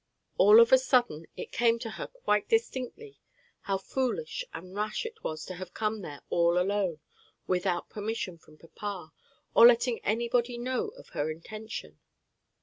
[0.39, 3.19] All of a sudden it came to her quite distinctly
[3.59, 7.01] how foolish and rash it was to have come there all alone,
[7.45, 9.11] without permission from papa,
[9.53, 11.99] or letting anybody know of her intention.